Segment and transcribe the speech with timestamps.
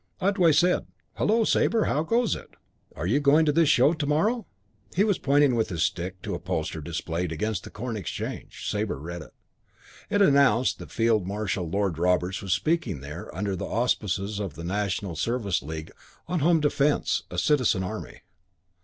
[0.19, 0.87] Otway said,
[1.19, 1.83] "Hullo, Sabre.
[1.83, 2.55] How goes it?
[2.95, 4.47] Are you going to this show to morrow?"
[4.95, 8.65] He was pointing with his stick to a poster displayed against the Corn Exchange.
[8.67, 9.35] Sabre read it.
[10.09, 14.63] It announced that Field Marshal Lord Roberts was speaking there, under the auspices of the
[14.63, 15.91] National Service League,
[16.27, 18.21] on Home Defence a Citizen Army.